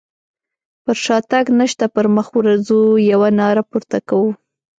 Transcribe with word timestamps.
پر 0.83 0.95
شاتګ 1.05 1.45
نشته 1.59 1.85
پر 1.93 2.05
مخ 2.15 2.27
ورځو 2.39 2.79
يوه 3.11 3.29
ناره 3.39 3.63
پورته 3.69 3.97
کوو. 4.07 4.29